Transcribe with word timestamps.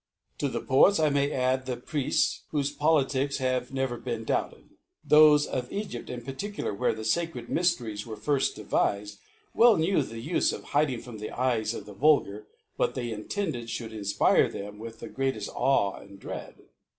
—To 0.39 0.49
the 0.49 0.61
Poets 0.61 0.99
I 0.99 1.09
may 1.11 1.31
add 1.31 1.67
the 1.67 1.77
Priefts, 1.77 2.39
whofe 2.51 2.75
Po 2.75 2.95
litics 3.05 3.37
have 3.37 3.71
never 3.71 3.97
been 3.97 4.23
doubted. 4.23 4.69
Thofe 5.07 5.45
of 5.45 5.69
Egyp 5.69 6.09
in 6.09 6.25
particular, 6.25 6.73
where 6.73 6.95
the 6.95 7.03
facred 7.03 7.49
My 7.49 7.61
ftcries 7.61 8.03
were 8.03 8.17
firft 8.17 8.55
devifed, 8.55 9.17
well 9.53 9.77
knew 9.77 10.01
the 10.01 10.33
life 10.33 10.53
of 10.53 10.63
hiding 10.69 11.01
from 11.01 11.19
the 11.19 11.29
Eyes 11.29 11.75
of 11.75 11.85
the 11.85 11.93
Vulgar, 11.93 12.47
what 12.77 12.95
they 12.95 13.11
intended 13.11 13.67
fhould 13.67 13.91
infpire 13.93 14.51
them 14.51 14.79
with 14.79 15.01
the 15.01 15.07
greateft 15.07 15.49
Awe 15.53 15.97
and 15.99 16.19
Dread. 16.19 16.55